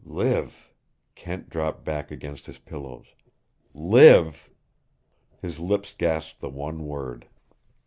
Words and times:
"Live!" 0.03 0.71
Kent 1.13 1.47
dropped 1.51 1.85
back 1.85 2.09
against 2.09 2.47
his 2.47 2.57
pillows. 2.57 3.13
"LIVE!" 3.75 4.49
His 5.39 5.59
lips 5.59 5.93
gasped 5.95 6.39
the 6.39 6.49
one 6.49 6.87
word. 6.87 7.27